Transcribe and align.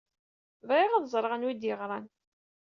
Bɣiɣ 0.67 0.91
ad 0.93 1.05
ẓreɣ 1.13 1.31
anwa 1.33 1.47
ay 1.51 1.55
d-yeɣran. 1.55 2.05